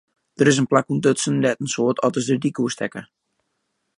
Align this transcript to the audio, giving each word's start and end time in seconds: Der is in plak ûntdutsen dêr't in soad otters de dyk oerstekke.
Der 0.37 0.49
is 0.51 0.59
in 0.61 0.67
plak 0.71 0.87
ûntdutsen 0.93 1.35
dêr't 1.43 1.61
in 1.63 1.71
soad 1.73 1.97
otters 2.07 2.27
de 2.27 2.35
dyk 2.43 2.57
oerstekke. 2.61 3.01